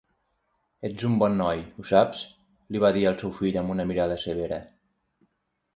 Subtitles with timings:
[0.87, 2.23] "Ets un bon noi, ho saps?",
[2.73, 4.61] li va dir al seu fill amb una mirada severa.